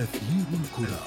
[0.00, 1.06] أثير الكرة.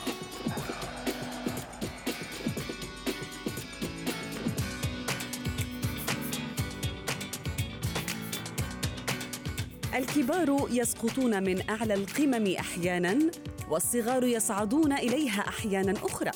[9.96, 13.32] الكبار يسقطون من أعلى القمم أحيانا
[13.70, 16.32] والصغار يصعدون إليها أحيانا أخرى.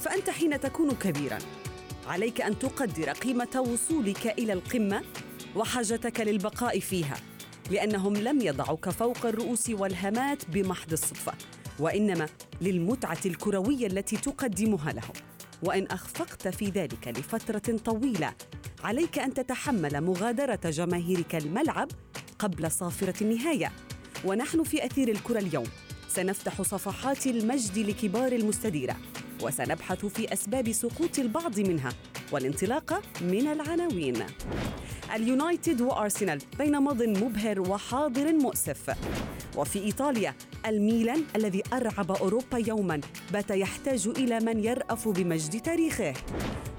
[0.00, 1.38] فأنت حين تكون كبيرا
[2.06, 5.02] عليك أن تقدر قيمة وصولك إلى القمة
[5.56, 7.16] وحاجتك للبقاء فيها
[7.70, 11.59] لأنهم لم يضعوك فوق الرؤوس والهامات بمحض الصدفة.
[11.80, 12.28] وإنما
[12.60, 15.12] للمتعة الكروية التي تقدمها لهم.
[15.62, 18.34] وإن أخفقت في ذلك لفترة طويلة
[18.84, 21.88] عليك أن تتحمل مغادرة جماهيرك الملعب
[22.38, 23.72] قبل صافرة النهاية.
[24.24, 25.66] ونحن في أثير الكرة اليوم.
[26.08, 28.96] سنفتح صفحات المجد لكبار المستديرة.
[29.42, 31.92] وسنبحث في أسباب سقوط البعض منها
[32.32, 34.16] والانطلاقه من العناوين.
[35.14, 38.96] اليونايتد وأرسنال بين ماض مبهر وحاضر مؤسف.
[39.56, 40.34] وفي إيطاليا
[40.66, 43.00] الميلان الذي أرعب أوروبا يوما
[43.32, 46.14] بات يحتاج إلى من يرأف بمجد تاريخه.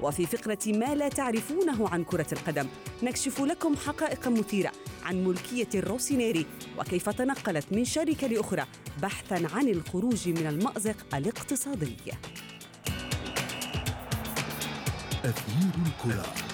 [0.01, 2.67] وفي فقرة ما لا تعرفونه عن كرة القدم
[3.03, 4.71] نكشف لكم حقائق مثيرة
[5.03, 6.45] عن ملكية الروسينيري
[6.79, 8.65] وكيف تنقلت من شركة لأخرى
[9.01, 11.95] بحثا عن الخروج من المأزق الاقتصادي.
[15.25, 16.50] أثير الكرة.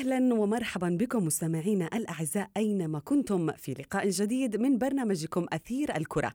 [0.00, 6.32] أهلا ومرحبا بكم مستمعينا الأعزاء أينما كنتم في لقاء جديد من برنامجكم أثير الكرة.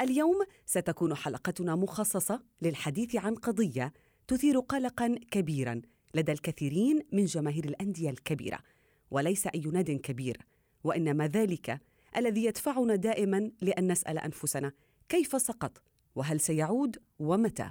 [0.00, 3.92] اليوم ستكون حلقتنا مخصصة للحديث عن قضية
[4.28, 5.80] تثير قلقا كبيرا
[6.14, 8.58] لدى الكثيرين من جماهير الأندية الكبيرة،
[9.10, 10.46] وليس أي ناد كبير،
[10.84, 11.80] وإنما ذلك
[12.16, 14.72] الذي يدفعنا دائما لأن نسأل أنفسنا
[15.08, 15.82] كيف سقط؟
[16.14, 17.70] وهل سيعود ومتى؟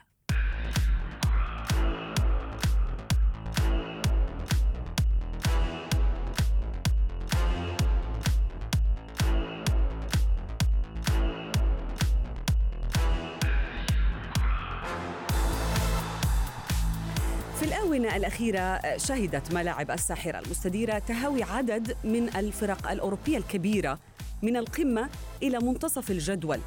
[17.88, 24.00] الآونة الأخيرة شهدت ملاعب الساحرة المستديرة تهاوي عدد من الفرق الأوروبية الكبيرة
[24.42, 25.10] من القمة
[25.44, 26.60] إلى منتصف الجدول.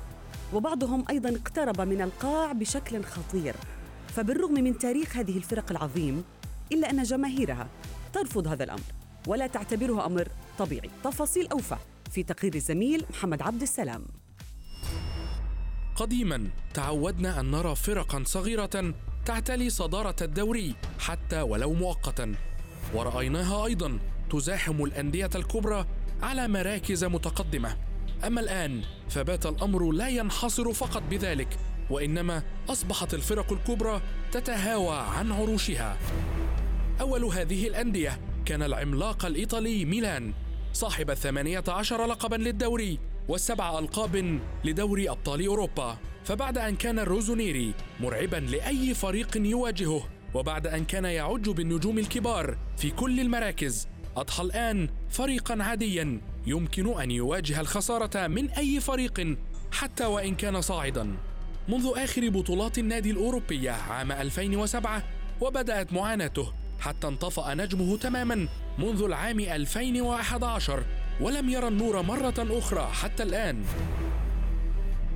[0.52, 3.54] وبعضهم أيضا اقترب من القاع بشكل خطير.
[4.08, 6.24] فبالرغم من تاريخ هذه الفرق العظيم
[6.72, 7.68] إلا أن جماهيرها
[8.12, 8.92] ترفض هذا الأمر
[9.26, 10.90] ولا تعتبره أمر طبيعي.
[11.04, 11.76] تفاصيل أوفى
[12.10, 14.04] في تقرير الزميل محمد عبد السلام.
[15.96, 18.94] قديما تعودنا أن نرى فرقا صغيرة
[19.24, 22.34] تعتلي صدارة الدوري حتى ولو مؤقتا.
[22.94, 23.98] ورأيناها أيضا
[24.30, 25.86] تزاحم الأندية الكبرى
[26.22, 27.76] على مراكز متقدمة.
[28.26, 31.58] أما الآن فبات الأمر لا ينحصر فقط بذلك
[31.90, 34.00] وإنما أصبحت الفرق الكبرى
[34.32, 35.96] تتهاوى عن عروشها.
[37.00, 40.32] أول هذه الأندية كان العملاق الإيطالي ميلان
[40.72, 42.98] صاحب الثمانية عشر لقبا للدوري
[43.28, 45.96] والسبع ألقاب لدوري أبطال أوروبا.
[46.24, 50.02] فبعد أن كان الروزونيري مرعبا لأي فريق يواجهه
[50.34, 57.10] وبعد أن كان يعج بالنجوم الكبار في كل المراكز أضحى الآن فريقا عاديا يمكن أن
[57.10, 59.36] يواجه الخسارة من أي فريق
[59.72, 61.16] حتى وإن كان صاعدا.
[61.68, 65.02] منذ آخر بطولات النادي الأوروبية عام 2007
[65.40, 68.48] وبدأت معاناته حتى انطفأ نجمه تماما
[68.78, 70.84] منذ العام 2011
[71.20, 73.64] ولم يرى النور مرة أخرى حتى الآن.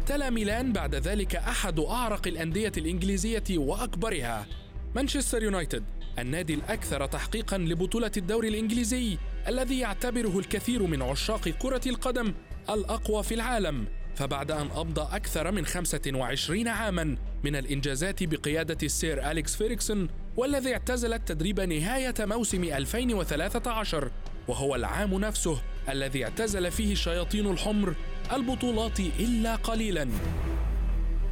[0.07, 4.47] تلا ميلان بعد ذلك أحد أعرق الأندية الإنجليزية وأكبرها.
[4.95, 5.85] مانشستر يونايتد
[6.19, 12.35] النادي الأكثر تحقيقا لبطولة الدوري الإنجليزي الذي يعتبره الكثير من عشاق كرة القدم
[12.71, 13.87] الأقوى في العالم.
[14.17, 21.13] فبعد أن أمضى أكثر من 25 عاما من الإنجازات بقيادة السير أليكس فيريكسون والذي اعتزل
[21.13, 24.11] التدريب نهاية موسم 2013
[24.49, 27.95] وهو العام نفسه الذي اعتزل فيه الشياطين الحمر
[28.33, 30.09] البطولات إلا قليلا.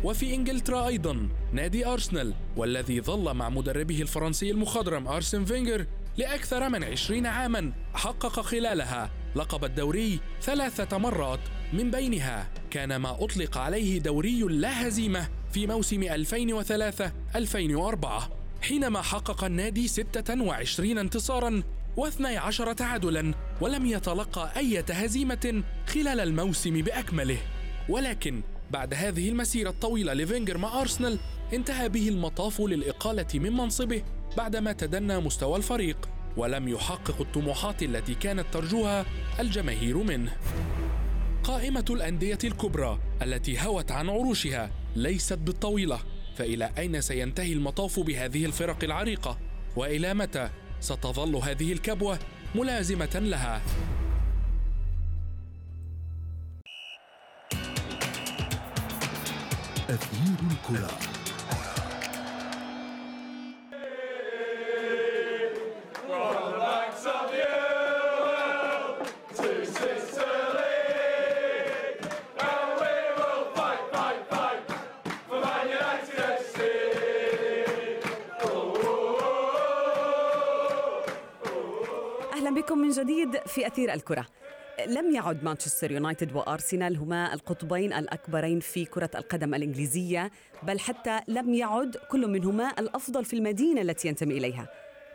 [0.04, 5.86] وفي إنجلترا أيضا نادي أرسنال والذي ظل مع مدربه الفرنسي المخضرم أرسن فينجر
[6.16, 11.40] لأكثر من عشرين عاما حقق خلالها لقب الدوري ثلاثة مرات
[11.72, 12.48] من بينها.
[12.70, 18.28] كان ما أطلق عليه دوري لا هزيمة في موسم 2003 2004
[18.62, 21.62] حينما حقق النادي 26 انتصارا
[21.96, 23.34] و12 تعادلا.
[23.62, 27.38] ولم يتلقى أي هزيمه خلال الموسم بأكمله.
[27.88, 31.18] ولكن بعد هذه المسيرة الطويلة لفينجر مع أرسنال
[31.52, 34.02] انتهى به المطاف للإقالة من منصبه
[34.36, 39.06] بعدما تدنى مستوى الفريق ولم يحقق الطموحات التي كانت ترجوها
[39.40, 40.32] الجماهير منه.
[41.44, 45.98] قائمة الأندية الكبرى التي هوت عن عروشها ليست بالطويلة
[46.36, 49.38] فإلى أين سينتهي المطاف بهذه الفرق العريقة؟
[49.76, 50.50] وإلى متى
[50.80, 52.18] ستظل هذه الكبوة؟
[52.54, 53.60] ملازمة لها.
[59.90, 61.11] أثير الكرة.
[82.82, 84.26] من جديد في أثير الكرة.
[84.86, 90.30] لم يعد مانشستر يونايتد وأرسنال هما القطبين الأكبرين في كرة القدم الإنجليزية،
[90.62, 94.68] بل حتى لم يعد كل منهما الأفضل في المدينة التي ينتمي إليها.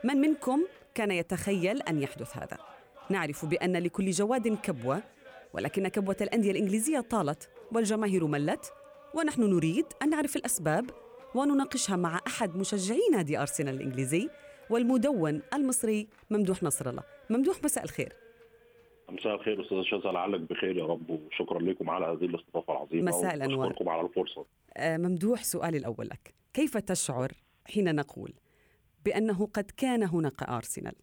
[0.04, 0.66] من منكم
[0.96, 2.58] كان يتخيل أن يحدث هذا؟
[3.10, 5.04] نعرف بأن لكل جواد كبوة،
[5.54, 8.74] ولكن كبوة الأندية الإنجليزية طالت والجماهير ملت،
[9.14, 10.90] ونحن نريد أن نعرف الأسباب
[11.36, 14.30] ونناقشها مع أحد مشجعي نادي أرسنال الإنجليزي
[14.70, 17.04] والمدون المصري ممدوح نصر الله.
[17.30, 18.14] ممدوح مساء الخير.
[19.10, 23.58] مساء الخير أستاذ شاذة لعلك بخير يا رب وشكرا لكم على هذه الاستضافة العظيمة مساء.
[23.58, 24.46] وأشكركم على الفرصة
[24.78, 27.32] آه، ممدوح سؤالي الأول لك كيف تشعر
[27.66, 28.34] حين نقول
[29.06, 30.96] بأنه قد كان هناك أرسنال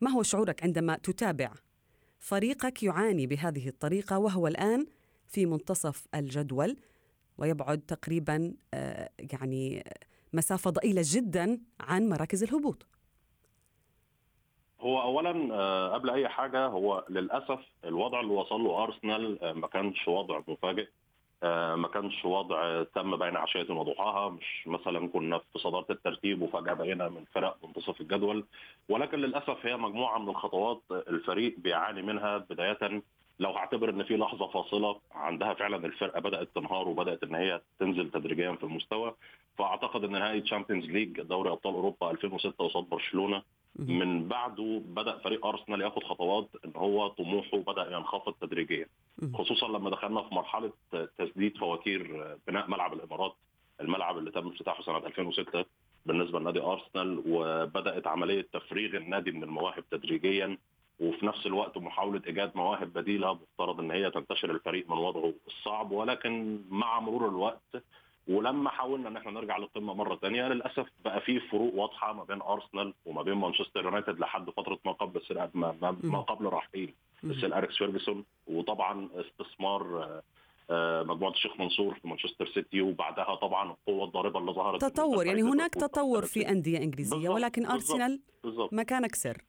[0.00, 1.52] ما هو شعورك عندما تتابع
[2.18, 4.86] فريقك يعاني بهذه الطريقة وهو الآن
[5.26, 6.76] في منتصف الجدول
[7.38, 9.84] ويبعد تقريبا آه، يعني
[10.32, 12.86] مسافة ضئيلة جدا عن مراكز الهبوط
[14.82, 19.66] هو اولا آه، قبل أي حاجة هو للأسف الوضع اللي وصل له أرسنال آه، ما
[19.66, 20.88] كانش وضع مفاجئ
[21.42, 26.74] آه، ما كانش وضع تم بين عشية وضحاها مش مثلا كنا في صدارة الترتيب وفجأة
[26.74, 28.44] بقينا من فرق منتصف الجدول.
[28.88, 32.38] ولكن للأسف هي مجموعة من الخطوات الفريق بيعاني منها.
[32.38, 33.02] بداية
[33.38, 38.10] لو هعتبر إن في لحظة فاصلة عندها فعلا الفرقة بدأت تنهار وبدأت إن هي تنزل
[38.10, 39.14] تدريجيا في المستوى
[39.58, 43.42] فأعتقد إن نهائي Champions League دوري أبطال أوروبا 2006 قصاد برشلونة
[43.78, 48.86] من بعده بدأ فريق أرسنال ياخد خطوات إن هو طموحه بدأ ينخفض تدريجيا.
[49.34, 50.72] خصوصا لما دخلنا في مرحلة
[51.18, 53.34] تسديد فواتير بناء ملعب الإمارات
[53.80, 55.64] الملعب اللي تم افتتاحه سنة 2006
[56.06, 60.58] بالنسبة لنادي أرسنال وبدأت عملية تفريغ النادي من المواهب تدريجيا
[61.00, 65.90] وفي نفس الوقت محاولة إيجاد مواهب بديلة مفترض إن هي تنتشل الفريق من وضعه الصعب.
[65.90, 67.82] ولكن مع مرور الوقت
[68.28, 72.42] ولما حاولنا إن إحنا نرجع للقمة مرة ثانية للأسف بقى في فروق واضحة ما بين
[72.42, 76.94] أرسنال وما بين مانشستر يونايتد لحد فترة ما قبل السر ما, ما, ما قبل رحيل
[77.24, 78.24] السير أليكس فيرجسون.
[78.46, 80.22] وطبعا استثمار آه،
[80.70, 85.42] آه، مجموعة الشيخ منصور في مانشستر سيتي وبعدها طبعا القوة الضاربة اللي ظهرت تطور يعني
[85.42, 87.66] هناك تطور في أندية إنجليزية بالضبط، ولكن
[88.44, 88.72] بالظبط.
[88.72, 89.42] مكانك سر.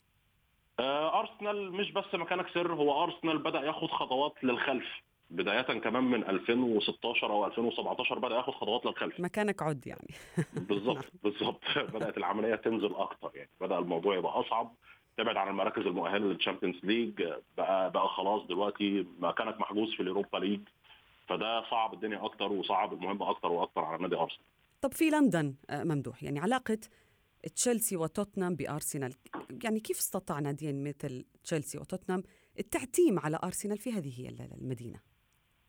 [0.79, 4.87] آه، أرسنال مش بس مكانك سر هو أرسنال بدأ ياخد خطوات للخلف.
[5.33, 9.19] بداية كمان من 2016 أو 2017 بدأ ياخد خطوات للخلف.
[9.19, 10.07] مكانك عد يعني.
[10.69, 11.61] بالظبط بالظبط.
[11.93, 13.49] بدأت العملية تنزل أكتر يعني.
[13.61, 14.75] بدأ الموضوع يبقى أصعب.
[15.17, 17.23] تبعد عن المراكز المؤهلة لل Champions League
[17.57, 20.59] بقى بقى خلاص دلوقتي مكانك محجوز في ال Europa League.
[21.27, 24.45] فده صعب الدنيا أكتر وصعب المهمه أكتر وأكتر على نادي أرسنال.
[24.81, 26.23] طب في لندن آه، ممدوح.
[26.23, 26.77] يعني علاقة
[27.55, 29.13] تشيلسي وتوتنهام بأرسنال
[29.63, 32.23] يعني كيف استطاع ناديين مثل تشيلسي وتوتنهام
[32.59, 34.99] التعتيم على أرسنال في هذه ال- المدينة؟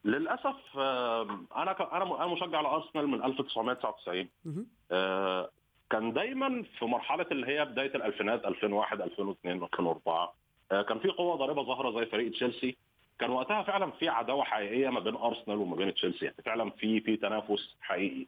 [0.05, 4.67] للأسف أنا أنا مشجع لأرسنال من 1999 مهم.
[4.91, 5.49] آه،
[5.89, 10.33] كان دايما في مرحلة اللي هي بداية الألفينات 2001 2002 2004
[10.71, 12.77] آه، كان في قوة ضاربه ظاهرة زي فريق تشيلسي.
[13.19, 16.25] كان وقتها فعلا في عداوة حقيقية ما بين أرسنال وما بين تشيلسي.
[16.25, 18.25] يعني فعلا في في تنافس حقيقي.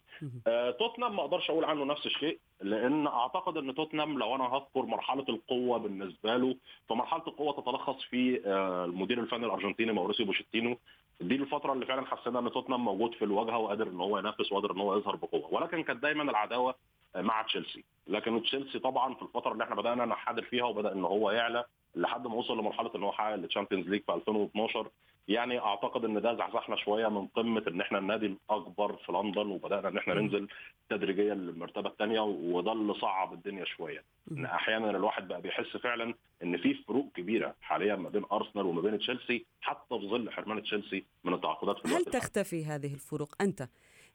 [0.47, 4.81] آه، توتنهام ما أقدرش أقول عنه نفس الشيء لأن أعتقد إن توتنهام لو أنا هذكر
[4.85, 6.55] مرحلة القوة بالنسبة له
[6.89, 10.77] فمرحلة القوة تتلخص في آه، المدير الفني الأرجنتيني ماوريسيو بوشيتينو.
[11.21, 14.71] دي الفترة اللي فعلا حسينا إن توتنهام موجود في الواجهة وقادر إن هو ينافس وقادر
[14.71, 16.75] إن هو يظهر بقوة ولكن كانت دايما العداوة
[17.15, 21.31] مع تشيلسي لكن تشيلسي طبعا في الفترة اللي إحنا بدأنا نحادر فيها وبدأ إن هو
[21.31, 21.63] يعلى
[21.95, 24.87] لحد ما وصل لمرحلة إن هو حقق ال Champions League في 2012
[25.27, 29.87] يعني أعتقد إن ده زحزحنا شوية من قمة إن إحنا النادي الأكبر في لندن وبدأنا
[29.87, 30.13] إن إحنا.
[30.13, 30.47] ننزل
[30.89, 34.45] تدريجيا للمرتبة الثانية وده اللي صعب الدنيا شوية إن.
[34.45, 36.13] أحيانا الواحد بقى بيحس فعلا
[36.43, 40.63] إن في فروق كبيرة حاليا ما بين أرسنال وما بين تشيلسي حتى في ظل حرمان
[40.63, 42.21] تشيلسي من التعاقدات في هل الوقت الحالي.
[42.23, 43.69] تختفي هذه الفروق أنت؟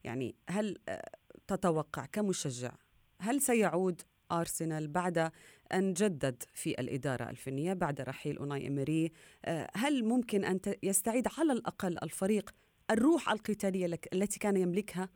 [0.05, 1.11] يعني هل آه،
[1.47, 2.73] تتوقع كمشجع
[3.21, 4.03] هل سيعود
[4.33, 5.31] أرسنال بعد
[5.75, 9.13] أن جدد في الإدارة الفنية بعد رحيل أوناي إمري
[9.45, 12.51] آه، هل ممكن ت- يستعيد على الأقل الفريق
[12.91, 15.09] الروح القتالية لك- التي كان يملكها؟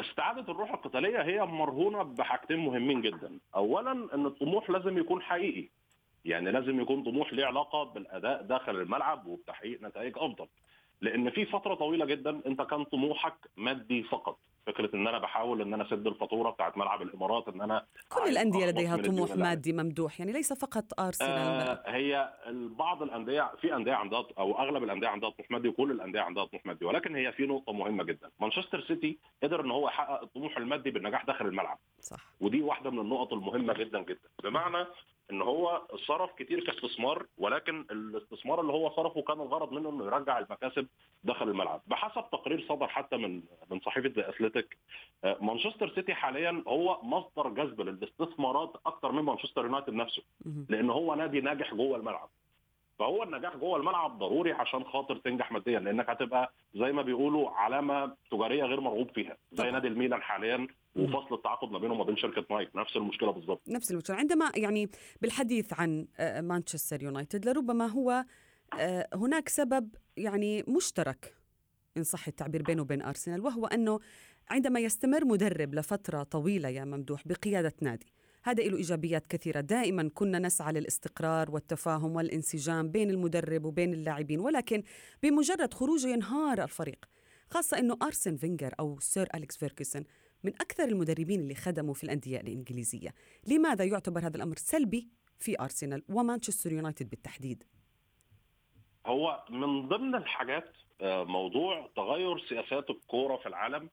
[0.00, 3.38] استعادة الروح القتالية هي مرهونة بحاجتين مهمين جدا.
[3.54, 5.68] اولا إن الطموح لازم يكون حقيقي.
[6.24, 10.46] يعني لازم يكون طموح ليه علاقة بالأداء داخل الملعب وبتحقيق نتائج أفضل.
[11.00, 14.38] لأن في فترة طويلة جدا أنت كان طموحك مادي فقط.
[14.66, 18.56] فكرة إن أنا بحاول إن أنا أسد الفاتورة بتاعت ملعب الإمارات إن أنا كل أخلص
[18.56, 21.28] لديها طموح مادي ممدوح يعني ليس فقط أرسنال.
[21.28, 22.32] آه هي
[22.78, 26.66] بعض الأندية في أندية عندها أو أغلب الأندية عندها طموح مادي وكل الأندية عندها طموح
[26.66, 28.30] مادي ولكن هي في نقطة مهمة جدا.
[28.40, 31.78] مانشستر سيتي قدر إن هو يحقق الطموح المادي بالنجاح داخل الملعب.
[32.00, 32.20] صح.
[32.40, 34.28] ودي واحدة من النقط المهمة جدا جدا.
[34.42, 34.86] بمعنى
[35.30, 40.38] إن هو صرف كتير كاستثمار ولكن الاستثمار اللي هو صرفه كان الغرض منه إنه يرجع
[40.38, 40.86] المكاسب
[41.24, 44.78] داخل الملعب بحسب تقرير صدر حتى من من صحيفة ذا اثليتيك
[45.40, 50.22] مانشستر سيتي حاليا هو مصدر جذب للاستثمارات أكتر من مانشستر يونايتد نفسه.
[50.68, 52.28] لأن هو نادي ناجح جوه الملعب
[53.00, 58.16] فهو النجاح جوه الملعب ضروري عشان خاطر تنجح ماديا لأنك هتبقى زي ما بيقولوا علامة
[58.30, 59.70] تجارية غير مرغوب فيها زي.
[59.70, 60.66] نادي الميلان حاليا
[60.96, 63.62] وفصل التعاقد ما بينه وما بين شركة نايك نفس المشكلة بالظبط.
[63.68, 64.16] نفس المشكلة.
[64.16, 64.90] عندما يعني
[65.22, 68.24] بالحديث عن آه، مانشستر يونايتد لربما هو
[68.80, 71.34] آه، هناك سبب يعني مشترك
[71.96, 74.00] إن صح التعبير بينه وبين أرسنال وهو أنه
[74.50, 79.60] عندما يستمر مدرب لفترة طويلة يا ممدوح بقيادة نادي هذا له إيجابيات كثيرة.
[79.60, 84.82] دائما كنا نسعى للاستقرار والتفاهم والانسجام بين المدرب وبين اللاعبين ولكن
[85.22, 87.04] بمجرد خروجه ينهار الفريق
[87.50, 90.04] خاصة أنه أرسن فينجر أو Sir أليكس فيركسون
[90.44, 93.14] من أكثر المدربين اللي خدموا في الأندية الإنجليزية.
[93.46, 97.64] لماذا يعتبر هذا الأمر سلبي في أرسنال ومانشستر يونايتد بالتحديد؟
[99.06, 103.90] هو من ضمن الحاجات آه، موضوع تغير سياسات الكورة في العالم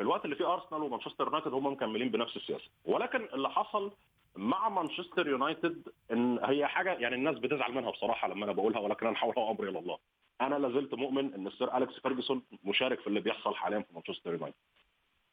[0.00, 2.64] في الوقت اللي فيه أرسنال ومانشستر يونايتد هم مكملين بنفس السياسة.
[2.84, 3.92] ولكن اللي حصل
[4.36, 9.06] مع مانشستر يونايتد إن هي حاجة يعني الناس بتزعل منها بصراحة لما أنا بقولها ولكن
[9.06, 9.98] أنا هوكل أمري إلى الله.
[10.40, 14.56] أنا لازلت مؤمن إن السير أليكس فيرجسون مشارك في اللي بيحصل حاليا في مانشستر يونايتد.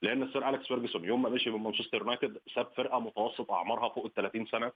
[0.02, 4.06] لأن السير أليكس فيرجسون يوم ما مشي من مانشستر يونايتد ساب فرقة متوسط أعمارها فوق
[4.06, 4.72] ال 30 سنة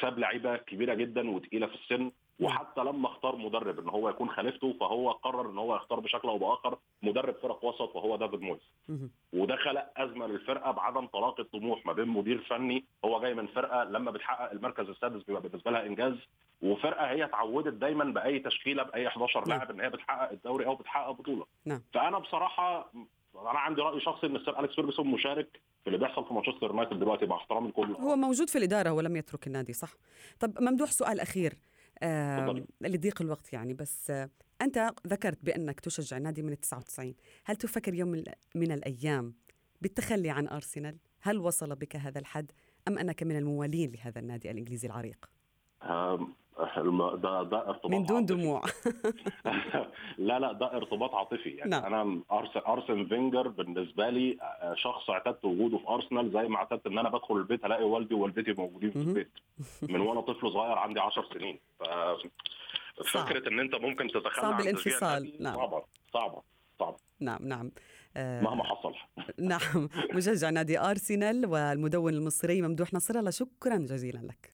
[0.00, 4.72] ساب لعيبة كبيرة جدا وتقيلة في السن وحتى لما اختار مدرب إن هو يكون خليفته
[4.80, 8.60] فهو قرر إن هو يختار بشكل أو بآخر مدرب فرق وسط وهو دافيد مويس.
[10.30, 14.88] للفرقه بعدم تلاقي الطموح ما بين مدير فني هو جاي من فرقة لما بتحقق المركز
[14.88, 16.14] السادس بيبقى بالنسبة لها إنجاز
[16.62, 19.48] وفرقة هي اتعودت دايما بأي تشكيلة بأي 11 نعم.
[19.58, 21.82] لاعب إن هي بتحقق الدوري أو بتحقق بطولة نعم.
[21.94, 22.92] فأنا بصراحة
[23.34, 26.98] أنا عندي رأي شخصي إن السير أليكس فيرجسون مشارك في اللي بيحصل في مانشستر يونايتد
[27.00, 29.90] دلوقتي مع احترامي لكل هو موجود في الإدارة ولم يترك النادي صح
[30.40, 31.52] طب ممدوح سؤال أخير
[32.02, 32.64] آه.
[32.80, 34.30] لضيق الوقت يعني بس آه
[34.62, 38.08] أنت ذكرت بأنك تشجع النادي من 99 هل تفكر يوم
[38.54, 39.34] من- الأيام
[39.80, 42.52] بالتخلي عن أرسنال هل وصل بك هذا الحد
[42.88, 45.30] أم أنك من الموالين لهذا النادي الإنجليزي العريق
[46.76, 48.26] الم- ده ده ارتباط من دون.
[48.26, 48.62] دموع
[50.18, 51.84] لا لا ده ارتباط عاطفي يعني نعم.
[51.94, 56.86] أنا ارسن أرسن فينجر بالنسبة لي آه، شخص اعتدت وجوده في أرسنال زي ما اعتدت
[56.86, 58.98] إن أنا بدخل البيت ألاقي والدي ووالدتي موجودين في.
[58.98, 59.30] البيت
[59.82, 61.82] من وأنا طفل صغير عندي 10 سنين ف.
[63.12, 65.54] فكرة إن أنت ممكن تتخلى صعب عن الانفصال، نعم.
[65.56, 65.82] صعبه
[66.12, 66.42] صعبة
[66.78, 67.70] صعبة نعم نعم
[68.16, 68.92] مهما حصل.
[69.38, 69.88] نعم.
[70.14, 74.48] مشجع نادي أرسنال والمدون المصري ممدوح نصر الله شكرا جزيلا لك.